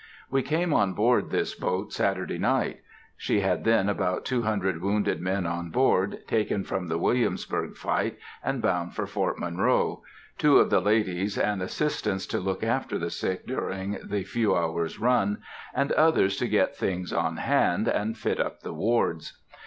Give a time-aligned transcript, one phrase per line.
[0.31, 2.79] We came on board this boat Saturday night.
[3.17, 8.17] She had then about two hundred wounded men on board, taken from the Williamsburg fight,
[8.43, 10.01] and bound for Fort Monroe,
[10.39, 14.97] two of the ladies and assistants to look after the sick during the few hours'
[14.99, 15.37] run,
[15.71, 19.37] and others to get things on hand, and fit up the wards.